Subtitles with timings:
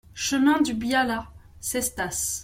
[0.15, 1.27] Chemin du Biala,
[1.59, 2.39] Cestas